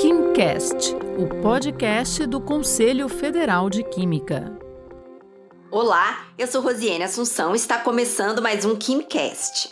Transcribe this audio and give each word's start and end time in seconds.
KimCast, 0.00 0.94
o 1.18 1.42
podcast 1.42 2.24
do 2.26 2.40
Conselho 2.40 3.08
Federal 3.08 3.68
de 3.68 3.82
Química. 3.82 4.56
Olá, 5.72 6.28
eu 6.38 6.46
sou 6.46 6.62
Rosiane 6.62 7.02
Assunção 7.02 7.52
e 7.52 7.56
está 7.56 7.78
começando 7.78 8.40
mais 8.40 8.64
um 8.64 8.76
KimCast. 8.76 9.68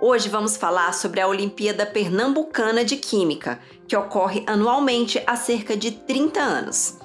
Hoje 0.00 0.28
vamos 0.28 0.56
falar 0.56 0.92
sobre 0.94 1.20
a 1.20 1.28
Olimpíada 1.28 1.86
Pernambucana 1.86 2.84
de 2.84 2.96
Química, 2.96 3.60
que 3.86 3.96
ocorre 3.96 4.42
anualmente 4.48 5.22
há 5.24 5.36
cerca 5.36 5.76
de 5.76 5.92
30 5.92 6.40
anos. 6.40 7.03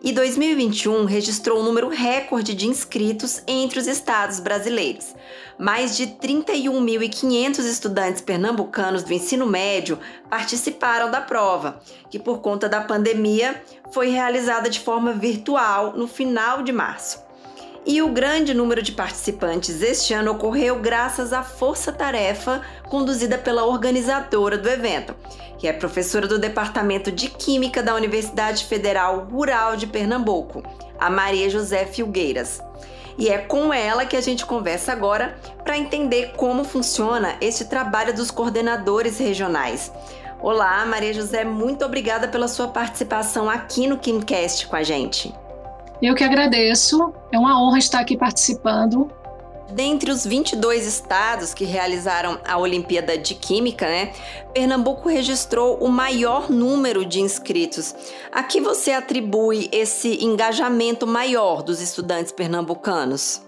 E 0.00 0.12
2021 0.12 1.04
registrou 1.06 1.58
um 1.58 1.64
número 1.64 1.88
recorde 1.88 2.54
de 2.54 2.68
inscritos 2.68 3.42
entre 3.48 3.80
os 3.80 3.88
estados 3.88 4.38
brasileiros. 4.38 5.12
Mais 5.58 5.96
de 5.96 6.06
31.500 6.06 7.58
estudantes 7.64 8.22
pernambucanos 8.22 9.02
do 9.02 9.12
ensino 9.12 9.44
médio 9.44 9.98
participaram 10.30 11.10
da 11.10 11.20
prova, 11.20 11.80
que 12.08 12.18
por 12.18 12.38
conta 12.38 12.68
da 12.68 12.80
pandemia 12.80 13.60
foi 13.90 14.10
realizada 14.10 14.70
de 14.70 14.78
forma 14.78 15.12
virtual 15.12 15.94
no 15.96 16.06
final 16.06 16.62
de 16.62 16.72
março. 16.72 17.27
E 17.86 18.02
o 18.02 18.08
grande 18.08 18.52
número 18.52 18.82
de 18.82 18.92
participantes 18.92 19.80
este 19.80 20.12
ano 20.12 20.32
ocorreu 20.32 20.78
graças 20.80 21.32
à 21.32 21.42
força-tarefa 21.42 22.60
conduzida 22.88 23.38
pela 23.38 23.64
organizadora 23.64 24.58
do 24.58 24.68
evento, 24.68 25.14
que 25.58 25.66
é 25.66 25.72
professora 25.72 26.26
do 26.26 26.38
Departamento 26.38 27.10
de 27.10 27.28
Química 27.28 27.82
da 27.82 27.94
Universidade 27.94 28.64
Federal 28.66 29.26
Rural 29.30 29.76
de 29.76 29.86
Pernambuco, 29.86 30.62
a 30.98 31.08
Maria 31.08 31.48
José 31.48 31.86
Filgueiras. 31.86 32.60
E 33.16 33.28
é 33.28 33.38
com 33.38 33.72
ela 33.72 34.06
que 34.06 34.16
a 34.16 34.20
gente 34.20 34.46
conversa 34.46 34.92
agora 34.92 35.36
para 35.64 35.78
entender 35.78 36.34
como 36.36 36.64
funciona 36.64 37.36
este 37.40 37.64
trabalho 37.64 38.14
dos 38.14 38.30
coordenadores 38.30 39.18
regionais. 39.18 39.90
Olá, 40.40 40.84
Maria 40.86 41.12
José, 41.12 41.42
muito 41.42 41.84
obrigada 41.84 42.28
pela 42.28 42.46
sua 42.46 42.68
participação 42.68 43.50
aqui 43.50 43.88
no 43.88 43.98
KimCast 43.98 44.68
com 44.68 44.76
a 44.76 44.84
gente. 44.84 45.34
Eu 46.00 46.14
que 46.14 46.22
agradeço, 46.22 47.12
é 47.32 47.38
uma 47.38 47.60
honra 47.60 47.78
estar 47.78 47.98
aqui 47.98 48.16
participando. 48.16 49.10
Dentre 49.72 50.10
os 50.10 50.24
22 50.24 50.86
estados 50.86 51.52
que 51.52 51.64
realizaram 51.64 52.38
a 52.46 52.56
Olimpíada 52.56 53.18
de 53.18 53.34
Química, 53.34 53.86
né, 53.86 54.12
Pernambuco 54.54 55.08
registrou 55.08 55.76
o 55.78 55.88
maior 55.88 56.50
número 56.50 57.04
de 57.04 57.20
inscritos. 57.20 57.94
A 58.32 58.42
que 58.42 58.60
você 58.60 58.92
atribui 58.92 59.68
esse 59.72 60.24
engajamento 60.24 61.06
maior 61.06 61.62
dos 61.62 61.82
estudantes 61.82 62.32
pernambucanos? 62.32 63.42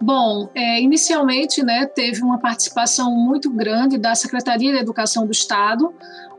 Bom, 0.00 0.48
é, 0.54 0.82
inicialmente 0.82 1.64
né, 1.64 1.86
teve 1.86 2.22
uma 2.22 2.38
participação 2.38 3.10
muito 3.10 3.50
grande 3.50 3.96
da 3.96 4.14
Secretaria 4.14 4.72
de 4.72 4.78
Educação 4.78 5.24
do 5.24 5.32
Estado, 5.32 5.92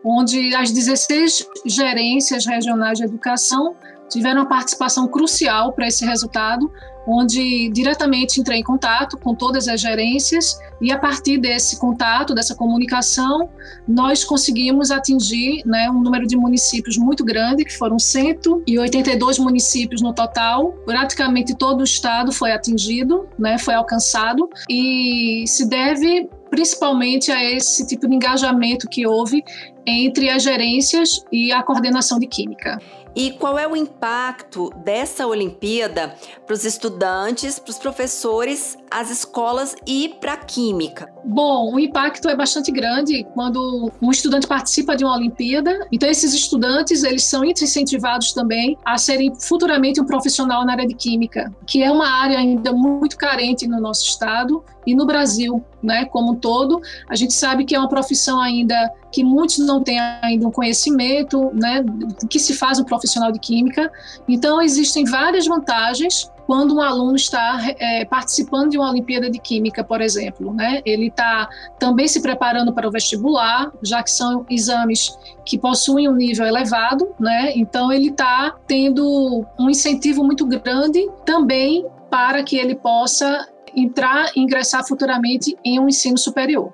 onde 0.04 0.54
as 0.56 0.72
16 0.72 1.48
gerências 1.66 2.46
regionais 2.46 3.00
de 3.00 3.06
educação 3.06 3.76
tiveram 4.10 4.42
uma 4.42 4.50
participação 4.50 5.08
crucial 5.08 5.74
para 5.74 5.88
esse 5.88 6.06
resultado, 6.06 6.72
onde 7.08 7.70
diretamente 7.70 8.40
entrei 8.40 8.60
em 8.60 8.64
contato 8.64 9.18
com 9.18 9.36
todas 9.36 9.68
as 9.68 9.80
gerências 9.80 10.60
e 10.82 10.92
a 10.92 10.98
partir 10.98 11.38
desse 11.38 11.80
contato, 11.80 12.34
dessa 12.34 12.56
comunicação, 12.56 13.50
nós 13.88 14.24
conseguimos 14.24 14.92
atingir 14.92 15.62
né, 15.66 15.90
um 15.90 16.02
número 16.02 16.26
de 16.26 16.36
municípios 16.36 16.98
muito 16.98 17.24
grande, 17.24 17.64
que 17.64 17.78
foram 17.78 18.00
182 18.00 19.40
municípios 19.40 20.02
no 20.02 20.14
total, 20.14 20.74
praticamente 20.86 21.56
todo 21.56 21.82
o 21.82 21.84
estado 21.84 22.32
foi 22.32 22.52
atingido, 22.52 23.28
né, 23.38 23.58
foi 23.58 23.76
alcançado, 23.76 24.50
e 24.70 25.44
se 25.48 25.70
deve 25.70 26.28
principalmente 26.50 27.32
a 27.32 27.44
esse 27.44 27.86
tipo 27.86 28.08
de 28.08 28.16
engajamento 28.16 28.88
que 28.88 29.06
houve 29.06 29.44
entre 29.86 30.30
as 30.30 30.42
gerências 30.42 31.24
e 31.32 31.52
a 31.52 31.62
coordenação 31.62 32.18
de 32.18 32.28
química. 32.28 32.80
E 33.16 33.32
qual 33.32 33.58
é 33.58 33.66
o 33.66 33.76
impacto 33.76 34.70
dessa 34.78 35.26
Olimpíada 35.26 36.16
para 36.46 36.54
os 36.54 36.66
estudantes, 36.66 37.58
para 37.58 37.72
os 37.72 37.78
professores, 37.78 38.78
as 38.96 39.12
escolas 39.12 39.76
e 39.86 40.16
para 40.22 40.34
a 40.34 40.38
química? 40.38 41.12
Bom, 41.26 41.74
o 41.74 41.80
impacto 41.80 42.30
é 42.30 42.36
bastante 42.36 42.72
grande 42.72 43.26
quando 43.34 43.92
um 44.02 44.10
estudante 44.10 44.48
participa 44.48 44.96
de 44.96 45.04
uma 45.04 45.18
Olimpíada. 45.18 45.86
Então, 45.92 46.10
esses 46.10 46.34
estudantes 46.34 47.04
eles 47.04 47.26
são 47.26 47.44
incentivados 47.44 48.32
também 48.32 48.78
a 48.86 48.98
serem 48.98 49.36
futuramente 49.36 50.00
um 50.00 50.06
profissional 50.06 50.66
na 50.66 50.72
área 50.72 50.88
de 50.88 50.94
química, 50.94 51.54
que 51.68 51.84
é 51.84 51.92
uma 51.92 52.08
área 52.08 52.38
ainda 52.38 52.72
muito 52.72 53.18
carente 53.18 53.68
no 53.68 53.82
nosso 53.82 54.06
estado 54.06 54.64
e 54.88 54.96
no 54.96 55.06
Brasil, 55.06 55.62
né, 55.84 56.06
como 56.06 56.32
um 56.32 56.36
todo. 56.36 56.80
A 57.10 57.16
gente 57.16 57.34
sabe 57.34 57.66
que 57.66 57.76
é 57.76 57.80
uma 57.80 57.90
profissão 57.90 58.40
ainda 58.40 58.94
que 59.12 59.26
muitos 59.26 59.58
não 59.58 59.84
têm 59.84 60.00
ainda 60.22 60.48
um 60.48 60.52
conhecimento, 60.52 61.52
né, 61.54 61.84
que 62.30 62.40
se 62.40 62.54
faz 62.54 62.80
um 62.80 62.86
profissional 62.86 63.32
de 63.34 63.40
química. 63.40 63.92
Então, 64.26 64.62
existem 64.62 65.04
várias 65.04 65.46
vantagens 65.48 66.30
quando 66.46 66.76
um 66.76 66.82
aluno 66.82 67.16
está 67.16 67.60
é, 67.80 68.06
participando 68.06 68.72
de 68.72 68.78
uma 68.78 68.90
Olimpíada 68.90 69.30
de 69.30 69.40
Química, 69.40 69.84
por 69.84 70.02
exemplo. 70.02 70.54
Né? 70.54 70.82
Ele 70.86 71.08
está 71.08 71.50
também 71.80 72.08
se 72.08 72.22
preparando 72.22 72.74
para 72.74 72.88
o 72.88 72.92
vestibular, 72.92 73.72
já 73.84 74.04
que 74.04 74.12
são 74.12 74.46
exames 74.50 75.18
que 75.46 75.58
possuem 75.58 76.08
um 76.08 76.16
nível 76.16 76.46
elevado, 76.46 77.14
né? 77.20 77.54
então 77.56 77.92
ele 77.92 78.10
está 78.10 78.56
tendo 78.68 79.46
um 79.60 79.70
incentivo 79.70 80.24
muito 80.24 80.46
grande 80.46 81.10
também 81.26 81.86
para 82.10 82.44
que 82.44 82.58
ele 82.58 82.76
possa 82.76 83.48
entrar 83.76 84.32
e 84.36 84.40
ingressar 84.40 84.88
futuramente 84.88 85.56
em 85.64 85.80
um 85.80 85.90
ensino 85.90 86.18
superior. 86.18 86.74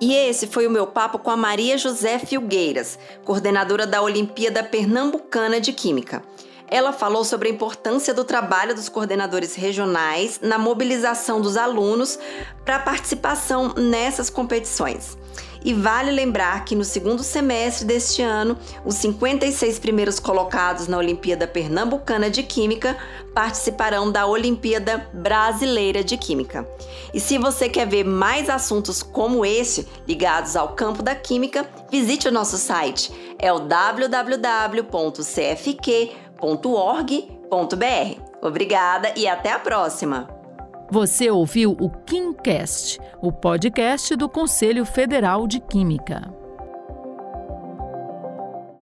E 0.00 0.12
esse 0.14 0.46
foi 0.46 0.66
o 0.66 0.70
meu 0.70 0.86
papo 0.86 1.18
com 1.18 1.30
a 1.30 1.36
Maria 1.36 1.78
José 1.78 2.18
Filgueiras, 2.18 2.98
coordenadora 3.24 3.86
da 3.86 4.02
Olimpíada 4.02 4.62
Pernambucana 4.62 5.58
de 5.58 5.72
Química. 5.72 6.22
Ela 6.68 6.92
falou 6.92 7.24
sobre 7.24 7.48
a 7.48 7.52
importância 7.52 8.12
do 8.12 8.24
trabalho 8.24 8.74
dos 8.74 8.88
coordenadores 8.88 9.54
regionais 9.54 10.40
na 10.42 10.58
mobilização 10.58 11.40
dos 11.40 11.56
alunos 11.56 12.18
para 12.64 12.76
a 12.76 12.80
participação 12.80 13.72
nessas 13.76 14.28
competições. 14.28 15.16
E 15.64 15.74
vale 15.74 16.12
lembrar 16.12 16.64
que 16.64 16.76
no 16.76 16.84
segundo 16.84 17.24
semestre 17.24 17.84
deste 17.84 18.22
ano, 18.22 18.56
os 18.84 18.94
56 18.94 19.80
primeiros 19.80 20.20
colocados 20.20 20.86
na 20.86 20.96
Olimpíada 20.96 21.44
Pernambucana 21.44 22.30
de 22.30 22.44
Química 22.44 22.96
participarão 23.34 24.12
da 24.12 24.26
Olimpíada 24.26 25.08
Brasileira 25.12 26.04
de 26.04 26.16
Química. 26.16 26.64
E 27.12 27.18
se 27.18 27.36
você 27.36 27.68
quer 27.68 27.86
ver 27.86 28.04
mais 28.04 28.48
assuntos 28.48 29.02
como 29.02 29.44
este 29.44 29.86
ligados 30.06 30.54
ao 30.54 30.68
campo 30.68 31.02
da 31.02 31.16
química, 31.16 31.68
visite 31.90 32.28
o 32.28 32.32
nosso 32.32 32.56
site. 32.56 33.12
É 33.36 33.52
o 33.52 33.58
www.cfq.org.br. 36.46 38.20
Obrigada 38.40 39.12
e 39.16 39.26
até 39.26 39.52
a 39.52 39.58
próxima! 39.58 40.28
Você 40.88 41.28
ouviu 41.28 41.72
o 41.72 41.90
KimCast, 41.90 43.00
o 43.20 43.32
podcast 43.32 44.14
do 44.14 44.28
Conselho 44.28 44.84
Federal 44.84 45.48
de 45.48 45.58
Química. 45.58 46.32